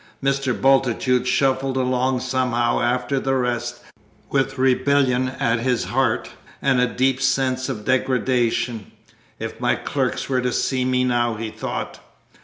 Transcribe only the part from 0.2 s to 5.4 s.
Mr. Bultitude shuffled along somehow after the rest, with rebellion